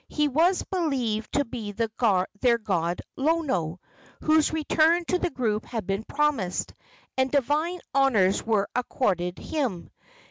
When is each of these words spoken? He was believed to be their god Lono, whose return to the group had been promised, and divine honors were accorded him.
He 0.07 0.27
was 0.27 0.63
believed 0.63 1.31
to 1.33 1.45
be 1.45 1.73
their 1.73 2.57
god 2.59 3.01
Lono, 3.15 3.79
whose 4.21 4.51
return 4.51 5.05
to 5.05 5.19
the 5.19 5.29
group 5.29 5.63
had 5.65 5.85
been 5.85 6.05
promised, 6.05 6.73
and 7.17 7.29
divine 7.29 7.81
honors 7.93 8.43
were 8.43 8.67
accorded 8.73 9.37
him. 9.37 9.91